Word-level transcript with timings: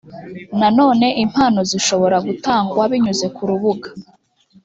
nanone 0.59 1.07
impano 1.23 1.59
zishobora 1.69 2.17
gutangwa 2.27 2.81
binyuze 2.91 3.25
ku 3.35 3.41
rubuga 3.49 3.89